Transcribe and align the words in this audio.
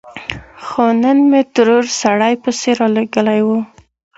خو 0.65 0.83
نن 1.01 1.17
مې 1.29 1.41
ترور 1.53 1.85
سړی 2.01 2.33
پسې 2.43 2.69
رالېږلی 2.79 3.39
و. 3.43 3.49